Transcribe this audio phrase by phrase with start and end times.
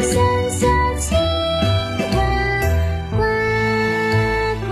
[0.00, 0.04] 小
[0.98, 1.18] 青
[2.12, 2.18] 蛙，
[3.10, 3.16] 呱
[4.66, 4.70] 呱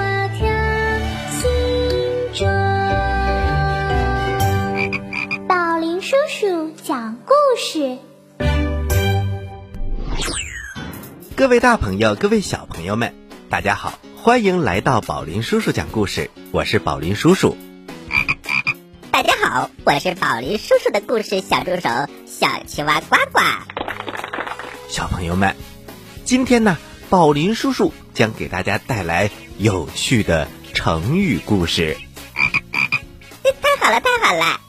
[2.35, 2.47] 跳，
[5.49, 7.97] 宝林叔叔讲故事。
[11.35, 13.15] 各位大朋友，各位小朋友们，
[13.49, 16.31] 大家好，欢迎来到宝林叔叔讲故事。
[16.53, 17.57] 我是宝林叔叔。
[19.11, 21.89] 大家好，我是宝林叔叔的故事小助手
[22.27, 23.41] 小青蛙呱呱。
[24.89, 25.57] 小朋友们，
[26.25, 26.79] 今天呢，
[27.11, 31.97] 宝林叔叔将给大家带来有趣的成语故事。
[33.61, 34.61] 太好了，太好了！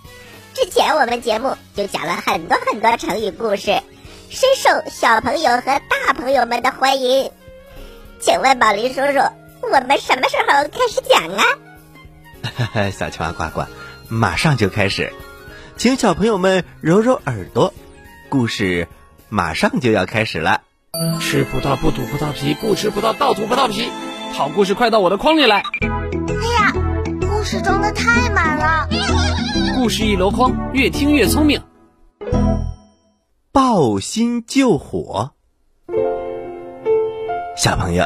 [0.53, 3.81] 之前我们节目就讲了很多很多成语故事。
[4.29, 7.31] 深受小朋友和大朋友们的欢迎，
[8.19, 9.19] 请问宝林叔叔，
[9.61, 12.89] 我们什么时候开始讲啊？
[12.91, 13.65] 小青蛙呱呱，
[14.09, 15.13] 马上就开始，
[15.77, 17.73] 请小朋友们揉揉耳朵，
[18.29, 18.87] 故事
[19.29, 20.61] 马上就要开始了。
[21.19, 23.89] 吃葡萄不吐葡萄皮，不吃葡萄倒吐葡萄皮。
[24.33, 25.57] 好故事快到我的筐里来！
[25.57, 26.73] 哎呀，
[27.21, 28.87] 故事装的太满了，
[29.75, 31.61] 故事一箩筐，越听越聪明。
[33.51, 35.31] 抱薪救火，
[37.55, 38.05] 小朋友，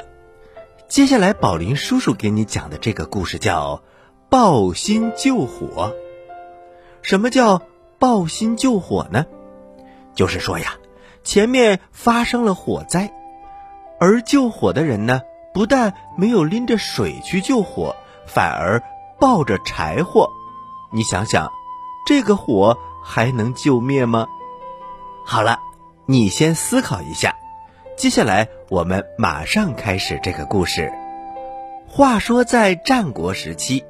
[0.88, 3.82] 接下来宝林叔叔给你讲的这个故事叫
[4.30, 5.96] “抱薪救火”。
[7.02, 7.64] 什么叫
[7.98, 9.26] 抱薪救火呢？
[10.14, 10.76] 就是说呀，
[11.30, 13.14] 前面发生了火灾，
[14.00, 15.22] 而救火的人呢，
[15.54, 17.96] 不但没有拎着水去救火，
[18.26, 18.82] 反而
[19.20, 20.28] 抱着柴火。
[20.92, 21.52] 你想想，
[22.08, 24.26] 这个火还能救灭吗？
[25.24, 25.60] 好了，
[26.08, 27.36] 你先思考一下。
[27.96, 30.92] 接下来我们马上开始这个故事。
[31.88, 33.86] 话说在战国时期，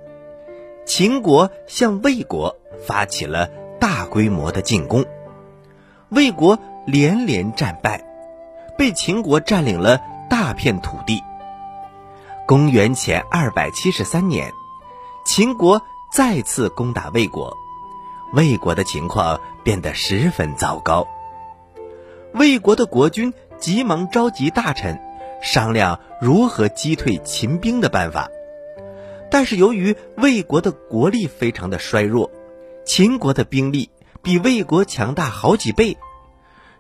[0.85, 5.05] 秦国向魏国发起了大规模的进攻，
[6.09, 6.59] 魏国
[6.91, 8.03] 连连战败，
[8.75, 11.21] 被秦国占领了大片土地。
[12.47, 14.51] 公元前二百七十三年，
[15.23, 15.79] 秦国
[16.11, 17.55] 再次攻打魏国，
[18.33, 21.07] 魏国的情况变得十分糟糕。
[22.33, 24.99] 魏国的国君急忙召集大臣，
[25.43, 28.29] 商量如何击退秦兵的办法。
[29.29, 32.31] 但是由于魏国的国力非常的衰弱，
[32.83, 33.91] 秦国的兵力
[34.23, 35.95] 比魏国强大好几倍，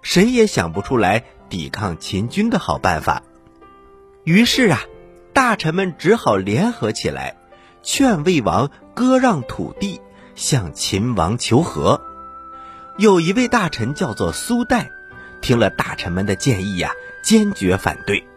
[0.01, 3.23] 谁也想不出来抵抗秦军的好办法。
[4.23, 4.81] 于是啊，
[5.33, 7.37] 大臣们只好联合起来，
[7.81, 10.01] 劝魏王割让土地，
[10.35, 12.01] 向秦王求和。
[12.97, 14.91] 有一位大臣叫做苏代。
[15.41, 16.91] 听了大臣们的建议呀，
[17.23, 18.27] 坚决反对。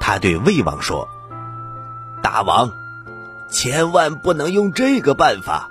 [0.00, 1.08] 他对魏王说
[2.20, 2.72] ：“大王，
[3.48, 5.70] 千万不能用这个办法。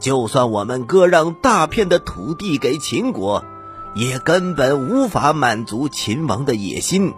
[0.00, 3.44] 就算我们割让大片的土地给秦国，
[3.96, 7.14] 也根本无法满足秦王的野心。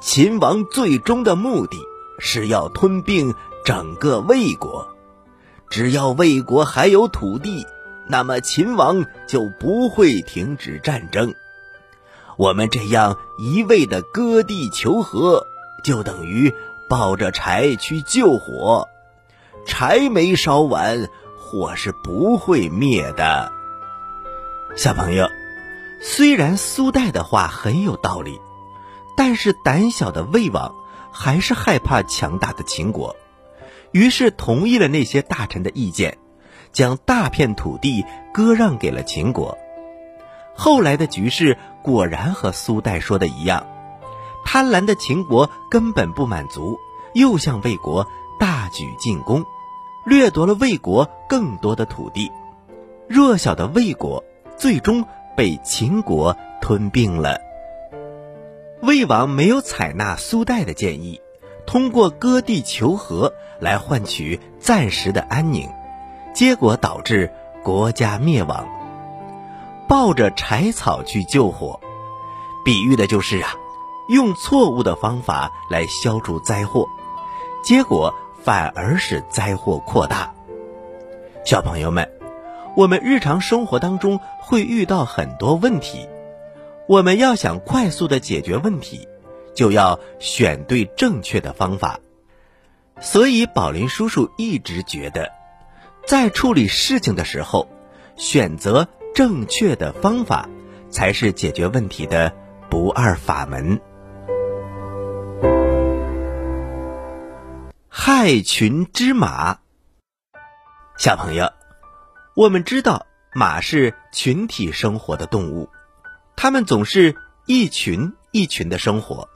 [0.00, 1.78] 秦王最终的目的
[2.18, 4.88] 是要吞并整个魏国。
[5.70, 7.66] 只要魏国还有土地，
[8.08, 11.32] 那么秦王就不会停止战争。”
[12.36, 15.46] 我们这样一味的割地求和，
[15.82, 16.52] 就等于
[16.88, 18.88] 抱着柴去救火，
[19.66, 21.08] 柴没烧完，
[21.38, 23.50] 火是不会灭的。
[24.76, 25.26] 小朋友，
[26.00, 28.40] 虽然苏代的话很有道理，
[29.16, 30.74] 但是胆小的魏王
[31.10, 33.16] 还是害怕强大的秦国，
[33.92, 36.18] 于是同意了那些大臣的意见，
[36.72, 39.56] 将大片土地割让给了秦国。
[40.54, 43.66] 后来的局势果然和苏代说的一样，
[44.44, 46.78] 贪婪的秦国根本不满足，
[47.14, 48.06] 又向魏国
[48.38, 49.44] 大举进攻，
[50.04, 52.30] 掠夺了魏国更多的土地。
[53.08, 54.24] 弱小的魏国
[54.56, 55.04] 最终
[55.36, 57.40] 被秦国吞并了。
[58.82, 61.20] 魏王没有采纳苏代的建议，
[61.66, 65.68] 通过割地求和来换取暂时的安宁，
[66.34, 68.66] 结果导致国家灭亡。
[69.88, 71.80] 抱着柴草去救火，
[72.64, 73.54] 比喻的就是啊，
[74.08, 76.86] 用错误的方法来消除灾祸，
[77.62, 80.32] 结果反而使灾祸扩大。
[81.44, 82.08] 小朋友们，
[82.76, 86.06] 我们日常生活当中会遇到很多问题，
[86.86, 89.08] 我们要想快速的解决问题，
[89.54, 91.98] 就要选对正确的方法。
[93.00, 95.32] 所以宝林叔叔一直觉得，
[96.06, 97.68] 在处理事情的时候，
[98.16, 98.86] 选择。
[99.14, 100.46] 正确的方法
[100.90, 102.34] 才是解决问题的
[102.68, 103.80] 不二法门。
[107.88, 109.60] 害群之马，
[110.98, 111.50] 小朋友，
[112.36, 115.70] 我们知道马是群体生活的动物，
[116.36, 117.16] 它们总是
[117.46, 119.30] 一群一群的生活。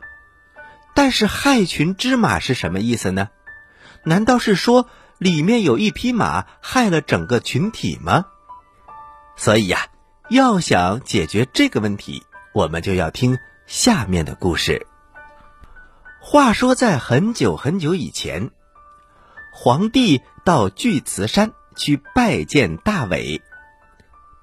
[0.94, 3.30] 但是害群之马是什么意思呢？
[4.04, 4.86] 难道是说
[5.16, 8.26] 里面有一匹马害了整个群体吗？
[9.34, 9.86] 所以呀，
[10.28, 12.22] 要想解决这个问题，
[12.52, 14.86] 我们就要听下面的故事。
[16.20, 18.50] 话说，在很久很久以前，
[19.54, 23.40] 皇帝到巨慈山去拜见大伟。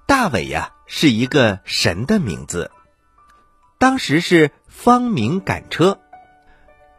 [0.08, 2.72] 大伟呀，是一个神的名字。
[3.78, 6.00] 当时是方明赶车，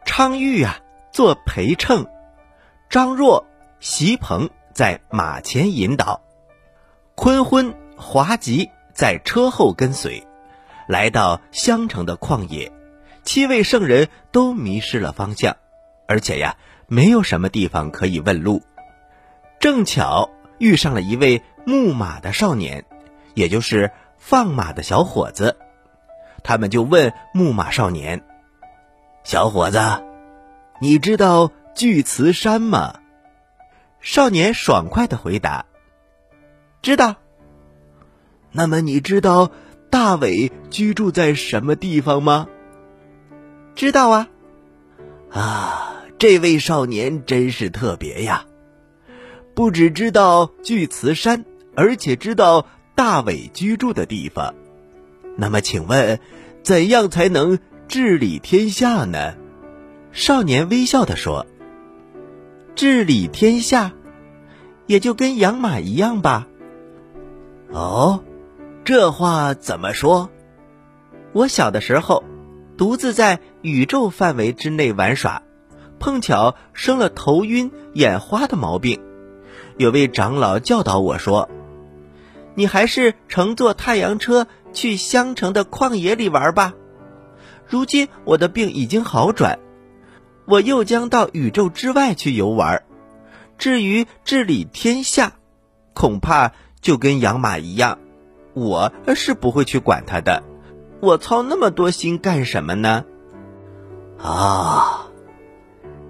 [0.05, 0.79] 昌玉啊
[1.11, 2.07] 做陪衬，
[2.89, 3.45] 张若、
[3.81, 6.21] 席鹏在马前引导，
[7.15, 10.25] 坤昏、华吉在车后跟随，
[10.87, 12.71] 来到襄城的旷野。
[13.25, 15.57] 七位圣人都迷失了方向，
[16.07, 16.55] 而且呀，
[16.87, 18.63] 没有什么地方可以问路。
[19.59, 22.85] 正巧遇上了一位牧马的少年，
[23.33, 25.57] 也就是放马的小伙子。
[26.43, 28.23] 他们就问牧马少年
[29.23, 29.79] ：“小伙子，
[30.79, 32.99] 你知道巨慈山吗？”
[33.99, 35.65] 少年爽快的回答
[36.81, 37.17] ：“知道。”
[38.51, 39.51] 那么你知道
[39.89, 42.47] 大伟居住在什么地方吗？
[43.75, 44.27] 知道啊，
[45.31, 48.45] 啊，这位少年真是特别呀！
[49.59, 51.43] 不只知道巨慈山，
[51.75, 52.65] 而且知道
[52.95, 54.55] 大伟居住的地方。
[55.35, 56.21] 那么，请问，
[56.63, 57.59] 怎样才能
[57.89, 59.33] 治理天下呢？
[60.13, 61.45] 少年微笑的说
[62.73, 63.91] ：“治理天下，
[64.85, 66.47] 也就跟养马一样吧。”
[67.69, 68.23] 哦，
[68.85, 70.29] 这话怎么说？
[71.33, 72.23] 我小的时候。
[72.77, 75.43] 独自在宇宙范围之内玩耍，
[75.99, 79.01] 碰巧生了头晕眼花的毛病。
[79.79, 81.49] 有位长老教导我说
[82.53, 86.73] ：“你还是乘坐太阳车去襄城的旷野里玩吧。”
[87.65, 89.57] 如今我的病已经好转，
[90.45, 92.83] 我又将到宇宙之外去游玩。
[93.57, 95.31] 至于治理天下，
[95.93, 97.99] 恐怕就跟养马一样，
[98.53, 100.43] 我是不会去管它的。
[100.99, 103.05] 我操那么多心干什么呢？
[104.21, 105.07] 啊，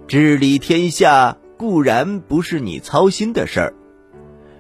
[0.08, 3.74] 治理天下固然不是你操心的事儿。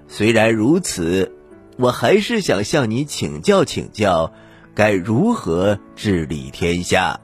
[0.10, 1.32] 虽然如此，
[1.78, 4.34] 我还是想向你请教请教，
[4.76, 7.22] 该如何治理天下。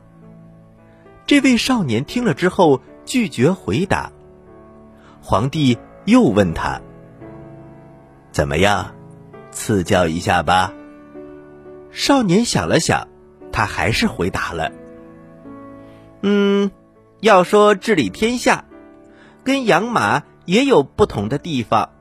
[1.25, 4.13] 这位少年听了之后拒绝回答。
[5.21, 6.79] 皇帝又问他
[8.31, 8.95] ：“怎么样，
[9.51, 10.71] 赐教一下吧？”
[11.91, 13.09] 少年想了想，
[13.51, 14.71] 他还是回答了
[16.23, 16.71] ：“嗯，
[17.19, 18.63] 要说治理天下，
[19.45, 21.91] 跟养马也有不同的地方，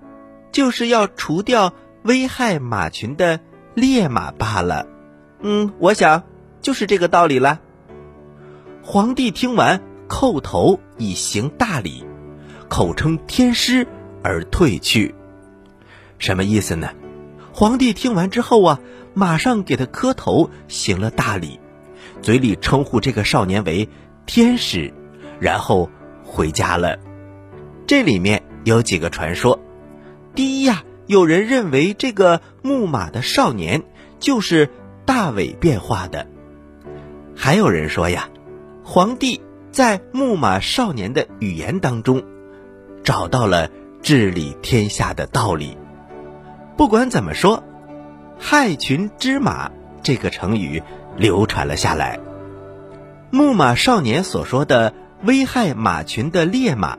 [0.50, 1.72] 就是要除掉
[2.02, 3.38] 危害马群的
[3.74, 4.88] 烈马罢了。
[5.40, 6.24] 嗯，我想
[6.60, 7.60] 就是这个道理了。”
[8.82, 12.04] 皇帝听完，叩头以行大礼，
[12.68, 13.86] 口称天师
[14.24, 15.14] 而退去。
[16.18, 16.88] 什么意思呢？
[17.52, 18.80] 皇帝听完之后啊。
[19.16, 21.60] 马上给他磕头，行了大礼，
[22.20, 23.88] 嘴里称呼这个少年为
[24.26, 24.92] 天使，
[25.38, 25.88] 然后
[26.24, 26.98] 回家了。
[27.86, 29.60] 这里面有几个传说：
[30.34, 33.82] 第一呀，有人认为这个牧马的少年
[34.18, 34.70] 就是
[35.04, 36.26] 大伟变化的；
[37.36, 38.28] 还有人说呀，
[38.82, 42.22] 皇帝在牧马少年的语言当中
[43.02, 43.70] 找到了
[44.02, 45.76] 治理天下的道理。
[46.76, 47.62] 不管怎么说。
[48.36, 49.70] 害群之马
[50.02, 50.82] 这个成语
[51.16, 52.18] 流传了下来。
[53.30, 56.98] 牧马少年所说的危害马群的烈马，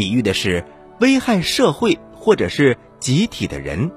[0.00, 0.64] 比喻的是
[0.98, 3.90] 危害社会或者是集体的人。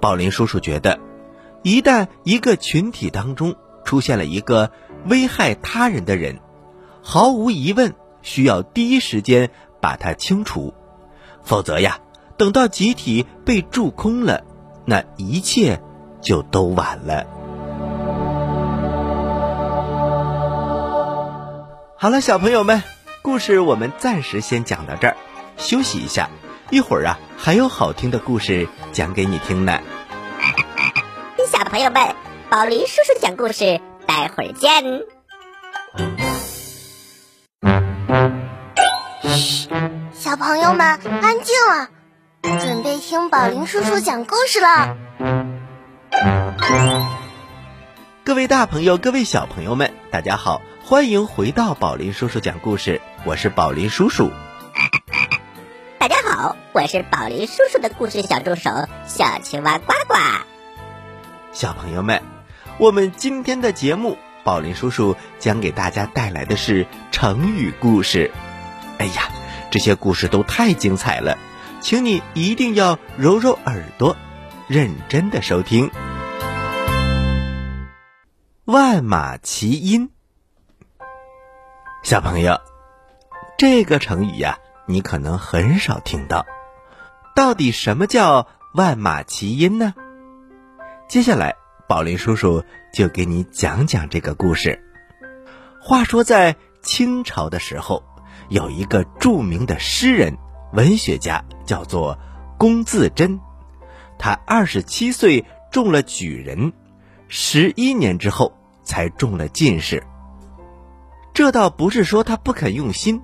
[0.00, 1.00] 宝林叔叔觉得，
[1.64, 4.70] 一旦一个群体当中出现了一个
[5.06, 6.38] 危害他人的人，
[7.02, 9.50] 毫无疑问需要第一时间
[9.80, 10.74] 把他清除，
[11.42, 11.98] 否则呀，
[12.36, 14.44] 等到集体被蛀空了。
[14.84, 15.80] 那一切
[16.20, 17.26] 就都晚了。
[21.96, 22.84] 好了，小朋友们，
[23.22, 25.16] 故事我们暂时先讲到这儿，
[25.58, 26.30] 休息一下，
[26.70, 29.78] 一会儿啊还有好听的故事讲给你听呢。
[31.46, 32.14] 小朋友们，
[32.48, 34.82] 宝林叔叔讲故事，待会儿见。
[39.22, 39.68] 嘘，
[40.14, 40.86] 小朋友们
[41.22, 41.88] 安静了。
[42.42, 44.96] 准备听宝林叔叔讲故事了。
[48.24, 53.00] 各位大朋友，各位小朋友们，大家好，欢迎回到宝林叔叔讲故事。
[53.26, 54.30] 我是宝林叔叔。
[55.98, 58.70] 大家好，我是宝林叔叔的故事小助手
[59.06, 60.14] 小青蛙呱呱。
[61.52, 62.22] 小朋友们，
[62.78, 68.30] 我们今天的节目，宝林叔叔将给大家带来的是成语故事。
[68.96, 69.28] 哎呀，
[69.70, 71.36] 这些故事都太精彩了。
[71.82, 74.16] 请你一定要揉揉耳朵，
[74.66, 75.90] 认真的收听。
[78.64, 80.08] 万马齐喑。
[82.02, 82.58] 小朋友，
[83.60, 86.46] 这个成语呀，你可能很少听到。
[87.36, 89.92] 到底什么叫万马齐喑呢？
[91.10, 94.82] 接下来，宝林叔叔就给你讲讲这个故事。
[95.78, 98.02] 话说，在清朝的时候，
[98.48, 100.38] 有一个著名的诗人、
[100.72, 102.18] 文学家，叫做
[102.56, 103.38] 龚自珍。
[104.18, 106.72] 他二十七岁中了举人，
[107.28, 110.02] 十一年之后才中了进士。
[111.34, 113.20] 这倒不是说他不肯用心，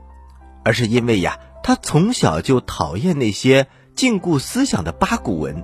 [0.67, 5.63] 而是因为呀，他从小就讨厌那些禁锢思想的八股文，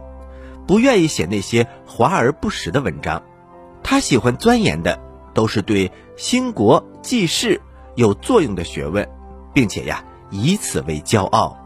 [0.65, 3.21] 不愿意写那些华而不实的文章。
[3.83, 5.01] 他喜欢钻研的
[5.35, 7.61] 都是对兴国济世
[7.97, 9.09] 有作用的学问，
[9.53, 11.59] 并且呀，以此为骄傲。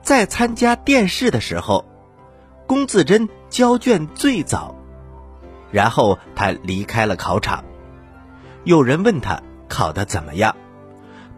[0.00, 1.84] 在参加殿试的时候。
[2.68, 4.76] 龚自珍交卷最早，
[5.72, 7.64] 然后他离开了考场。
[8.62, 10.54] 有人问他考得怎么样，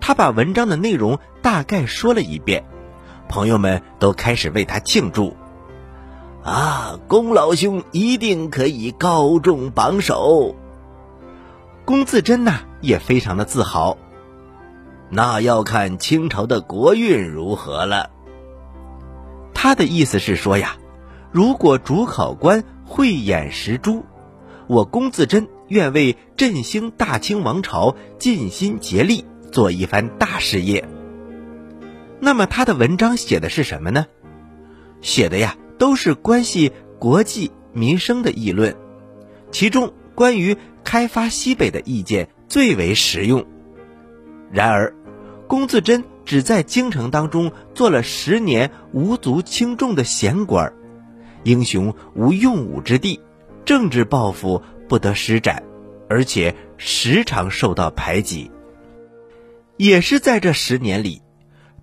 [0.02, 2.64] 他把文章的内容大概说了一遍，
[3.28, 5.36] 朋友们都开始为他庆祝。
[6.42, 10.56] 啊，龚老兄一定可以高中榜首。
[11.84, 13.96] 龚自珍呐也非常的自豪。
[15.08, 18.10] 那要看清朝的国运如何了。
[19.54, 20.76] 他的意思是说呀。
[21.30, 24.04] 如果主考官慧眼识珠，
[24.66, 30.88] 我龚自珍愿为振兴大清王朝尽心竭力，做一番大事业。
[32.18, 34.06] 那么他的文章写的是什么呢？
[35.00, 38.76] 写的呀都是关系国计民生的议论，
[39.50, 43.44] 其中关于开发西北的意见最为实用。
[44.52, 44.94] 然而，
[45.48, 50.72] 龚自珍只在京城当中做了十年无足轻重的闲官。
[51.42, 53.20] 英雄无用武之地，
[53.64, 55.64] 政治抱负不得施展，
[56.08, 58.51] 而且时常受到排挤。
[59.82, 61.22] 也是在这十年里，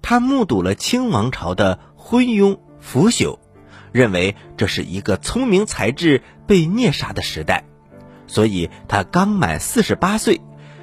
[0.01, 3.39] 他目睹了清王朝的昏庸腐朽，
[3.91, 7.65] 认为这是一个聪明才智被虐杀的时代，
[8.25, 10.39] 所以他刚满四十八岁，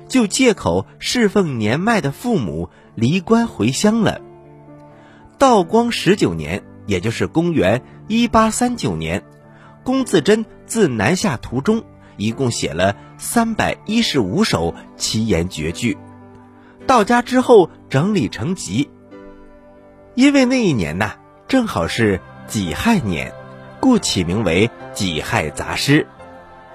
[0.07, 4.21] 就借口侍奉年迈的父母离官回乡了。
[5.39, 7.83] 道光十九年，也就是公元。
[8.09, 9.25] 一八三九年，
[9.83, 11.83] 龚自珍自南下途中，
[12.19, 15.97] 一共写了三百一十五首奇言绝句。
[16.87, 18.91] 到家之后整理成集。
[20.15, 21.17] 因为那一年呐，
[21.49, 23.33] 正好是己亥年，
[23.81, 26.03] 故起名为《己亥杂诗》。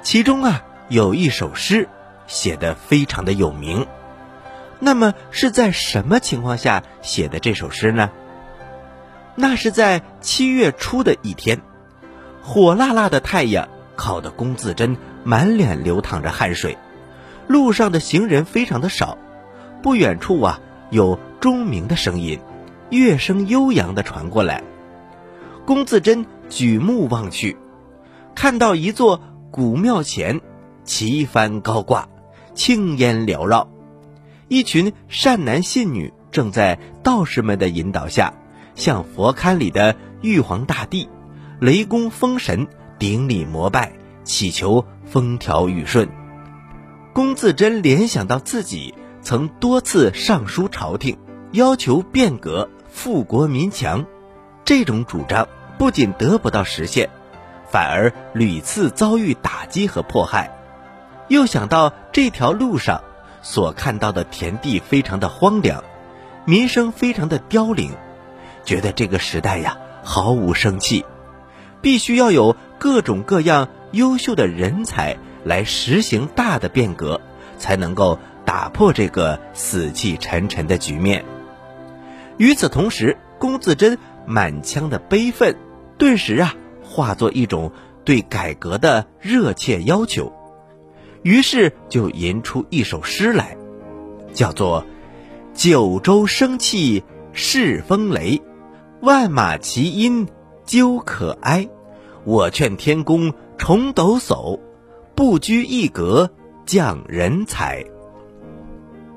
[0.04, 1.88] 其中啊，有一首诗
[2.28, 3.88] 写的非常的有名。
[4.80, 8.10] 那么是在什么情况下写的这首诗呢？
[9.36, 11.62] 那是在七月初的一天，
[12.44, 16.78] 火辣辣的太阳烤得龚自珍满脸流淌着汗水，
[17.48, 19.18] 路上的行人非常的少，
[19.82, 20.60] 不远处啊
[20.90, 22.40] 有钟鸣的声音，
[22.90, 24.64] 乐声悠扬的传过来。
[25.66, 27.58] 龚自珍举目望去，
[28.36, 29.22] 看到一座
[29.52, 30.42] 古庙前，
[30.84, 32.10] 旗幡高挂，
[32.54, 33.68] 青烟缭绕，
[34.48, 38.34] 一群善男信女正在道士们的引导下。
[38.74, 41.10] 向佛龛里的玉皇大帝、
[41.60, 43.92] 雷公风神顶礼膜拜，
[44.24, 46.08] 祈求风调雨顺。
[47.14, 51.18] 龚自珍联想到自己曾多次上书朝廷，
[51.52, 54.06] 要求变革、富国民强，
[54.66, 55.48] 这种主张
[55.78, 57.10] 不仅得不到实现，
[57.70, 60.58] 反而屡次遭遇打击和迫害。
[61.28, 63.04] 又想到这条路上
[63.42, 65.84] 所看到的田地非常的荒凉，
[66.46, 67.92] 民生非常的凋零。
[68.66, 71.06] 觉得这个时代呀毫无生气，
[71.80, 77.22] 必须要有各种各样优秀的人才来实行大的变革，
[77.58, 81.24] 才能够打破这个死气沉沉的局面。
[82.38, 85.56] 与此同时，龚自珍满腔的悲愤，
[85.98, 87.72] 顿时啊化作一种
[88.04, 90.34] 对改革的热切要求，
[91.24, 93.58] 于是就吟出一首诗来，
[94.34, 94.84] 叫做
[95.54, 98.38] 《九州生气恃风雷》。
[99.02, 100.28] 万马齐喑
[100.66, 101.68] 究可哀，
[102.24, 104.60] 我劝天公重抖擞，
[105.16, 106.32] 不拘一格
[106.66, 107.84] 降人才。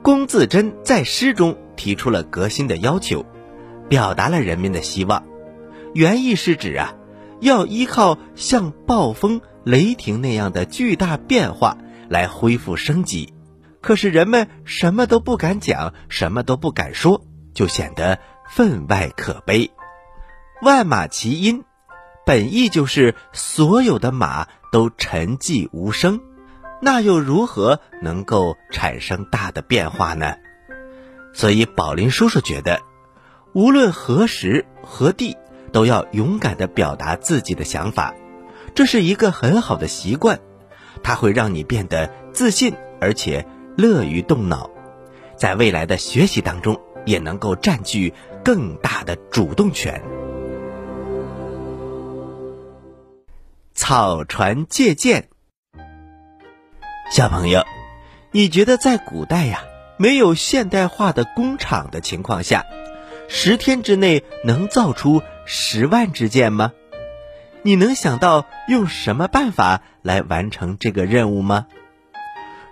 [0.05, 3.25] 龚自珍在诗中提出了革新的要求，
[3.89, 5.25] 表达了人民的希望。
[5.95, 6.93] 原意是指啊，
[7.41, 11.79] 要依靠像暴风、雷霆那样的巨大变化
[12.11, 13.33] 来恢复生机。
[13.81, 18.21] 可是人们什么都不敢讲，什么都不敢说，就显得。
[18.47, 19.71] 分外可悲，
[20.61, 21.63] 万马齐喑，
[22.27, 26.21] 本意就是所有的马都沉寂无声。
[26.85, 30.37] 那又如何能够产生大的变化呢？
[31.33, 32.83] 所以宝林叔叔觉得，
[33.55, 35.35] 无论何时何地，
[35.73, 38.14] 都要勇敢地表达自己的想法，
[38.75, 40.41] 这是一个很好的习惯，
[41.03, 43.47] 它会让你变得自信，而且
[43.79, 44.69] 乐于动脑，
[45.37, 48.12] 在未来的学习当中也能够占据
[48.45, 50.03] 更大的主动权。
[53.73, 55.31] 草船借箭，
[57.14, 57.64] 小朋友，
[58.33, 59.62] 你觉得在古代呀？
[59.99, 62.66] 没有现代化的工厂的情况下，
[63.28, 66.73] 十天之内能造出十万支箭吗？
[67.62, 71.68] 你能想到用什么办法来完成这个任务吗？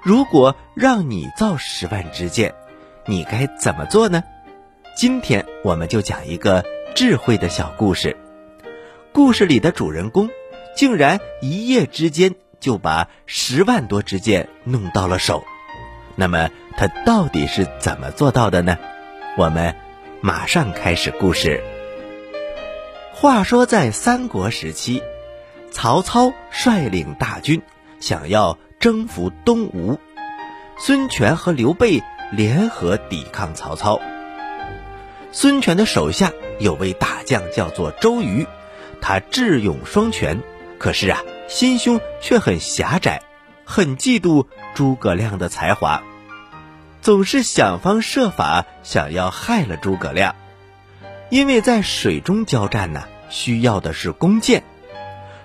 [0.02, 2.52] 如果让你造十万支箭，
[3.06, 4.24] 你该怎么做呢？
[4.96, 6.64] 今天我们就讲一个
[6.96, 8.16] 智慧的小故事。
[9.12, 10.28] 故事里的主人公
[10.74, 15.44] 竟然一夜之间就把十万多支箭弄到了手。
[16.14, 18.78] 那么他到底是怎么做到的呢？
[19.36, 19.74] 我们
[20.20, 21.62] 马上开始故事。
[23.12, 25.02] 话说在三国时期，
[25.70, 27.62] 曹操率领大军
[27.98, 29.98] 想要征服东吴，
[30.78, 34.00] 孙权和刘备联合抵抗曹操。
[35.32, 38.46] 孙权的手下有位大将叫做周瑜，
[39.00, 40.40] 他智勇双全，
[40.78, 41.22] 可是啊，
[41.52, 43.20] 心胸却很狭窄，
[43.66, 44.46] 很嫉妒。
[44.74, 46.02] 诸葛亮的才华，
[47.02, 50.34] 总是想方设法想要害了诸葛亮，
[51.28, 54.64] 因为在水中交战呢，需要的是弓箭。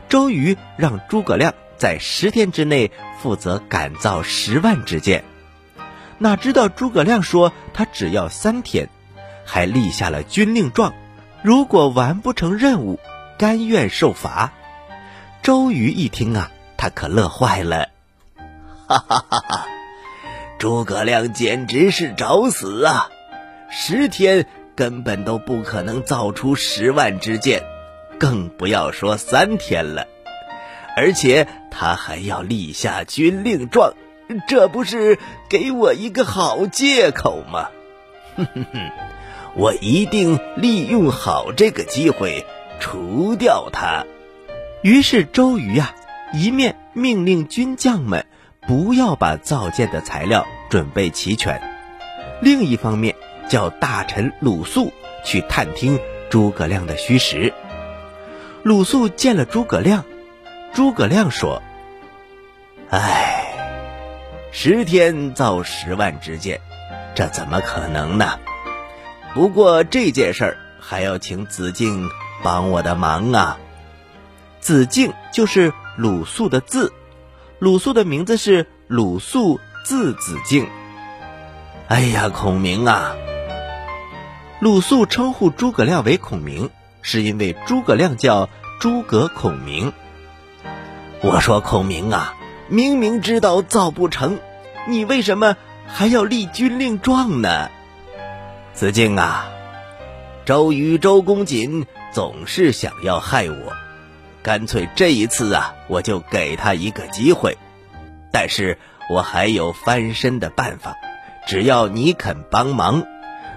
[0.08, 2.89] 周瑜让诸葛亮在十天之内
[3.22, 5.26] 负责赶造十万支箭，
[6.20, 8.89] 哪知道诸葛亮说他只要三天，
[9.43, 10.93] 还立下了军令状，
[11.43, 12.98] 如果完不成任务，
[13.38, 14.54] 甘愿受罚。
[15.41, 17.89] 周瑜一听啊，他可乐坏了。
[18.88, 19.43] 哈哈哈！
[19.47, 19.67] 哈
[20.60, 23.10] 诸葛亮简直是找死啊！
[23.69, 27.63] 十天根本都不可能造出十万支箭，
[28.17, 30.08] 更不要说三天了。
[30.95, 33.93] 而且他还要立下军令状，
[34.47, 37.69] 这不是给我一个好借口吗？
[38.36, 38.91] 哼哼哼！
[39.56, 42.45] 我一定利用好这个机会
[42.80, 44.06] 除掉他。
[44.88, 45.93] 于是周瑜啊，
[46.32, 48.26] 一面命令军将们。
[48.65, 51.62] 不要把造箭的材料准备齐全。
[52.41, 53.13] 另一方面，
[53.50, 54.93] 叫大臣鲁肃
[55.26, 57.54] 去探听诸葛亮的虚实。
[58.63, 60.06] 鲁肃见了诸葛亮，
[60.73, 61.62] 诸葛亮说
[62.89, 63.45] ：“哎，
[64.54, 66.62] 十天造十万支箭，
[67.13, 68.39] 这怎么可能呢？
[69.34, 72.08] 不过这件事儿还要请子敬
[72.41, 73.58] 帮我的忙啊。”
[74.67, 76.91] 子敬就是鲁肃的字。
[77.58, 80.67] 鲁肃的名字是鲁肃，字子敬。
[81.88, 83.15] 哎呀，孔明啊！
[84.60, 86.69] 鲁肃称呼诸葛亮为孔明，
[87.01, 88.49] 是因为诸葛亮叫
[88.82, 89.93] 诸葛孔明。
[91.21, 92.36] 我说孔明啊，
[92.67, 94.38] 明明知道造不成，
[94.86, 95.56] 你为什么
[95.88, 97.69] 还要立军令状呢？
[98.73, 99.47] 子敬啊，
[100.43, 103.87] 周瑜、周公瑾总是想要害我。
[104.47, 107.57] 干脆这一次啊，我就给他一个机会，
[108.31, 108.77] 但是
[109.10, 110.95] 我还有翻身的办法，
[111.45, 113.05] 只要你肯帮忙，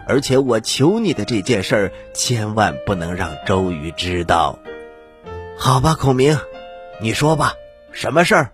[0.08, 4.58] 而且我求你的这件事儿千万不能让周瑜知道，
[5.56, 6.36] 好吧，孔明，
[7.00, 7.54] 你说吧，
[7.92, 8.50] 什么事儿？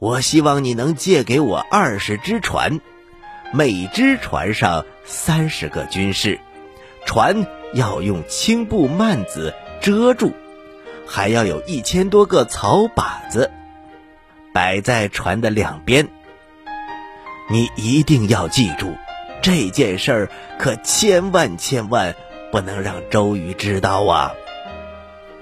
[0.00, 2.80] 我希望你能借给我二十只船，
[3.52, 6.40] 每只船上三十个军士，
[7.06, 10.32] 船要用青布幔子遮住。
[11.10, 13.50] 还要有一千多个草靶子
[14.52, 16.06] 摆在船的两边。
[17.50, 18.94] 你一定要记住，
[19.40, 22.14] 这件事儿可千万千万
[22.52, 24.34] 不能让周瑜知道啊！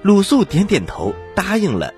[0.01, 1.93] 鲁肃点点头，答应了，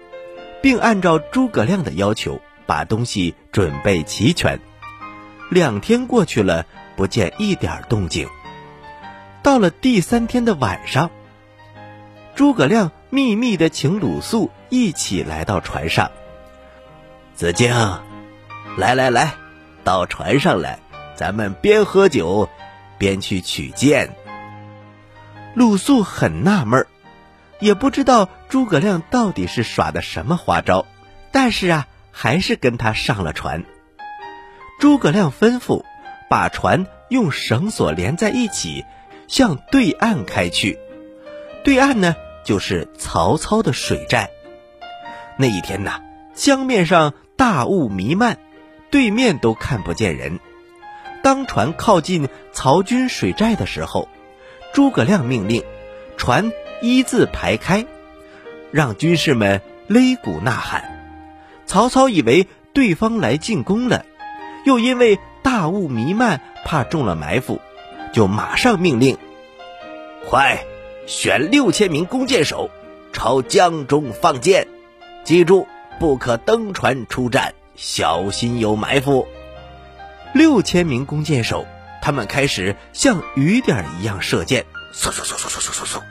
[0.63, 4.59] 并按照诸葛亮的要求把东西准备齐全。
[5.51, 8.27] 两天过去了，不见一点动静。
[9.43, 11.11] 到了第三天的晚上，
[12.33, 12.91] 诸葛亮。
[13.09, 16.11] 秘密的请鲁肃一起来到船上。
[17.33, 17.73] 子敬，
[18.77, 19.33] 来来来，
[19.83, 20.79] 到船上来，
[21.15, 22.47] 咱们边喝酒
[22.97, 24.15] 边去取剑。
[25.55, 26.87] 鲁肃很纳闷儿，
[27.59, 30.85] 也不知道诸葛亮到底是耍的什么花招，
[31.31, 33.65] 但是啊，还是跟他上了船。
[34.79, 35.83] 诸葛亮吩咐，
[36.29, 38.85] 把船用绳索连在一起，
[39.27, 40.77] 向对岸开去。
[41.63, 42.15] 对岸呢？
[42.49, 44.31] 就是曹操的水寨。
[45.37, 46.01] 那一天呐，
[46.33, 48.39] 江面上大雾弥漫，
[48.89, 50.39] 对面都看不见人。
[51.21, 54.09] 当船靠近曹军水寨的时候，
[54.73, 55.63] 诸葛亮命令
[56.17, 57.85] 船一字排开，
[58.71, 61.05] 让军士们擂鼓呐喊。
[61.67, 64.07] 曹操以为对方来进攻了，
[64.65, 67.61] 又因为大雾弥漫，怕中了埋伏，
[68.11, 69.19] 就马上命令：
[70.27, 70.63] 快
[71.09, 72.69] 选六千名弓箭手，
[73.11, 74.67] 朝江中放箭。
[75.23, 75.67] 记住，
[75.99, 79.27] 不可登船出战，小心有埋伏。
[80.33, 81.65] 六千名弓箭手，
[81.99, 86.01] 他们开始像雨点一样射箭，嗖嗖嗖嗖嗖嗖嗖。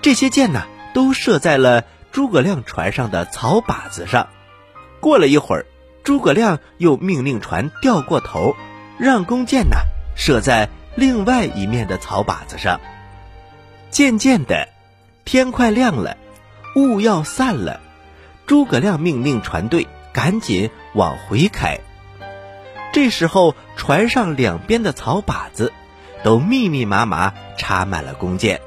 [0.00, 0.62] 这些箭呢，
[0.94, 4.28] 都射在了诸葛亮船上的草靶子上。
[5.00, 5.66] 过了一会儿，
[6.04, 8.54] 诸葛亮又命令船掉过头，
[8.98, 9.78] 让弓箭呢
[10.14, 12.80] 射在另外一面的草靶子上。
[13.94, 14.70] 渐渐的，
[15.24, 16.16] 天快亮了，
[16.74, 17.80] 雾要散了。
[18.44, 21.78] 诸葛亮命令船队赶紧往回开。
[22.92, 25.72] 这时候，船上两边的草靶子
[26.24, 28.60] 都密密麻麻插满了弓箭，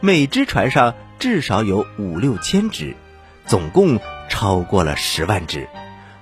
[0.00, 2.94] 每只船上至少有五六千支，
[3.46, 5.70] 总共超过了十万支。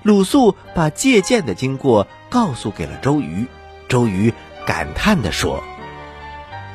[0.05, 3.46] 鲁肃把借箭的经过告诉给了周瑜，
[3.88, 4.33] 周瑜
[4.64, 5.64] 感叹地说：“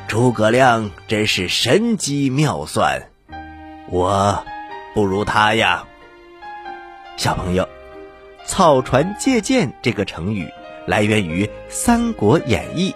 [0.08, 3.10] 诸葛亮真是神机妙算，
[3.90, 4.44] 我
[4.94, 5.84] 不如他呀。”
[7.16, 7.68] 小朋友。
[8.46, 10.50] 草船借箭这个成语
[10.86, 12.90] 来源于《三国演义》，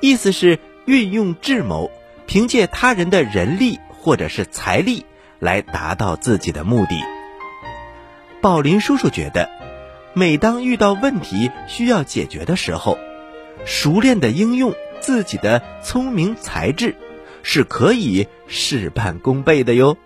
[0.00, 1.90] 意思是运用智谋，
[2.26, 5.06] 凭借他人的人力或者是财力
[5.38, 7.02] 来达到自己的目的。
[8.42, 9.48] 宝林叔叔觉得，
[10.12, 12.98] 每当遇到问题需要解决的时候，
[13.64, 14.74] 熟练的应用
[15.06, 16.96] 自己的聪明才智，
[17.44, 19.96] 是可以事半功倍的哟。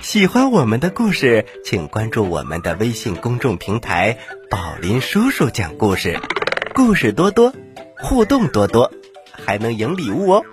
[0.00, 4.18] 喜欢我们的故事，请关注我们的微信公众平台
[4.50, 6.20] “宝林叔叔讲故事”，
[6.76, 7.54] 故事多多，
[7.96, 8.92] 互动多多，
[9.32, 10.44] 还能赢礼物哦！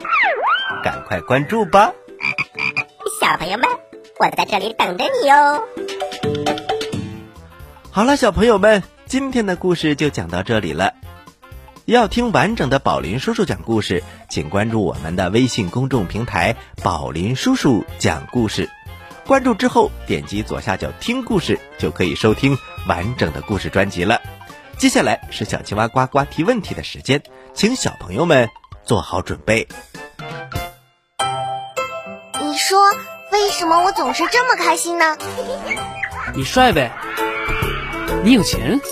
[0.85, 1.91] 赶快关注吧，
[3.19, 3.67] 小朋友们，
[4.19, 5.67] 我在这里等着你哟。
[7.93, 10.93] 好了，小朋友们，今天的故事就讲到这里了。
[11.83, 18.69] 要听完整的宝林叔叔讲故事，请关注我们的微信公众平台“宝林叔叔讲故事”。
[19.27, 24.21] 关注之后，点击左下角听故事，就可以收听完整的故事专辑了。
[24.77, 27.21] 接下来是小青蛙呱呱提问题的时间，
[27.53, 28.47] 请小朋友们
[28.85, 29.67] 做好准备。
[32.39, 32.79] 你说
[33.33, 35.17] 为什么我总是这么开心呢？
[36.33, 36.89] 你帅呗？
[38.23, 38.79] 你有钱？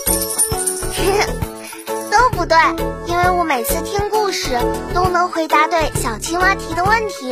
[2.09, 2.57] 都不对，
[3.05, 4.57] 因为我每次听故事
[4.93, 7.31] 都能回答对小青蛙提的问题。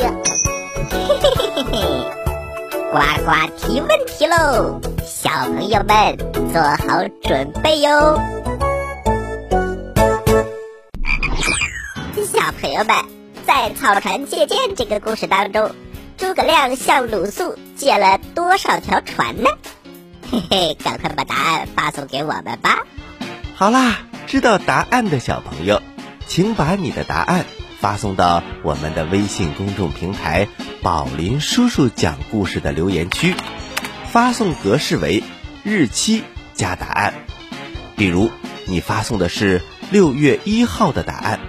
[0.90, 1.78] 嘿嘿嘿嘿嘿。
[2.92, 6.16] 呱呱提问题喽，小朋友们
[6.52, 8.20] 做好准备哟！
[12.24, 12.96] 小朋友们，
[13.46, 15.72] 在草船借箭这个故事当中，
[16.16, 19.50] 诸葛亮向鲁肃借了多少条船呢？
[20.30, 22.84] 嘿嘿，赶快把答案发送给我们吧！
[23.54, 25.82] 好啦，知道答案的小朋友，
[26.26, 27.46] 请把你的答案
[27.80, 30.46] 发送到我们的微信公众平台。
[30.82, 33.34] 宝林叔叔讲故事的留言区，
[34.12, 35.24] 发送格式为
[35.64, 36.22] 日期
[36.54, 37.14] 加答案。
[37.96, 38.30] 比如
[38.66, 41.40] 你发送的是六月一号的答案，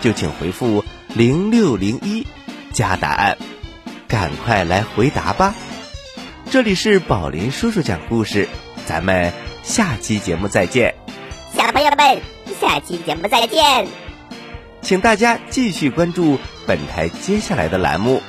[0.00, 2.26] 就请回复零六零一
[2.72, 3.36] 加答案，
[4.08, 5.54] 赶快来回答吧。
[6.52, 8.46] 这里是宝林叔叔讲故事，
[8.84, 10.94] 咱们下期节目再见。
[11.56, 12.20] 小朋友们，
[12.60, 13.86] 下期节目再见。
[14.82, 18.20] 请大家继续关注本台接下来的栏目。